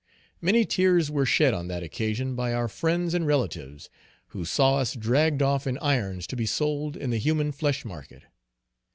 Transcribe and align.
Many 0.41 0.65
tears 0.65 1.11
were 1.11 1.27
shed 1.27 1.53
on 1.53 1.67
that 1.67 1.83
occasion 1.83 2.33
by 2.35 2.55
our 2.55 2.67
friends 2.67 3.13
and 3.13 3.27
relatives, 3.27 3.87
who 4.29 4.45
saw 4.45 4.77
us 4.77 4.95
dragged 4.95 5.43
off 5.43 5.67
in 5.67 5.77
irons 5.77 6.25
to 6.25 6.35
be 6.35 6.47
sold 6.47 6.97
in 6.97 7.11
the 7.11 7.19
human 7.19 7.51
flesh 7.51 7.85
market. 7.85 8.23